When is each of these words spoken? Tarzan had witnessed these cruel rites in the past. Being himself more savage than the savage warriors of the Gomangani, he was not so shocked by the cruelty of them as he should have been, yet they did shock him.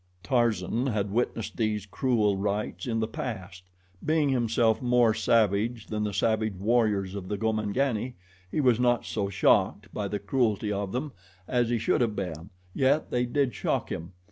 Tarzan 0.23 0.87
had 0.87 1.11
witnessed 1.11 1.57
these 1.57 1.85
cruel 1.85 2.35
rites 2.35 2.87
in 2.87 2.99
the 3.01 3.07
past. 3.07 3.61
Being 4.03 4.29
himself 4.29 4.81
more 4.81 5.13
savage 5.13 5.85
than 5.85 6.03
the 6.05 6.11
savage 6.11 6.55
warriors 6.55 7.13
of 7.13 7.27
the 7.27 7.37
Gomangani, 7.37 8.15
he 8.49 8.61
was 8.61 8.79
not 8.79 9.05
so 9.05 9.29
shocked 9.29 9.93
by 9.93 10.07
the 10.07 10.17
cruelty 10.17 10.71
of 10.71 10.91
them 10.91 11.11
as 11.47 11.69
he 11.69 11.77
should 11.77 12.01
have 12.01 12.15
been, 12.15 12.49
yet 12.73 13.11
they 13.11 13.27
did 13.27 13.53
shock 13.53 13.91
him. 13.91 14.13